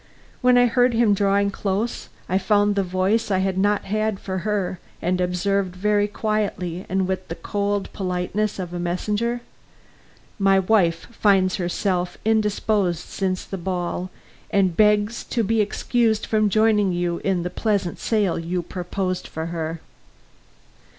When 0.41 0.57
I 0.57 0.65
heard 0.65 0.95
him 0.95 1.13
drawing 1.13 1.51
close, 1.51 2.09
I 2.27 2.39
found 2.39 2.73
the 2.75 2.81
voice 2.81 3.29
I 3.29 3.37
had 3.37 3.55
not 3.55 3.83
had 3.85 4.19
for 4.19 4.39
her, 4.39 4.79
and 4.99 5.21
observed 5.21 5.75
very 5.75 6.07
quietly 6.07 6.87
and 6.89 7.07
with 7.07 7.27
the 7.27 7.35
cold 7.35 7.87
politeness 7.93 8.57
of 8.57 8.73
a 8.73 8.79
messenger: 8.79 9.41
"My 10.39 10.57
wife 10.57 11.05
finds 11.11 11.57
herself 11.57 12.17
indisposed 12.25 13.05
since 13.05 13.45
the 13.45 13.59
ball, 13.59 14.09
and 14.49 14.75
begs 14.75 15.23
to 15.25 15.43
be 15.43 15.61
excused 15.61 16.25
from 16.25 16.49
joining 16.49 16.91
you 16.91 17.19
in 17.19 17.43
the 17.43 17.51
pleasant 17.51 17.99
sail 17.99 18.39
you 18.39 18.63
proposed 18.63 19.31
to 19.35 19.45
her." 19.45 19.81